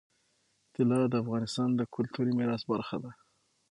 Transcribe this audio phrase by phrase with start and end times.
[0.73, 3.11] طلا د افغانستان د کلتوري میراث برخه ده.